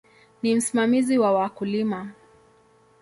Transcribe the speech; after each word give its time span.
Ni 0.43 0.55
msimamizi 0.55 1.17
wa 1.17 1.31
wakulima. 1.33 2.11